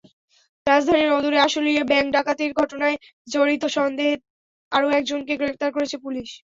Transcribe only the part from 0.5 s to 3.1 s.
রাজধানীর অদূরে আশুলিয়ায় ব্যাংক ডাকাতির ঘটনায়